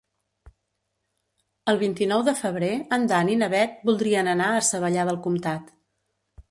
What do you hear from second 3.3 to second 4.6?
i na Bet voldrien anar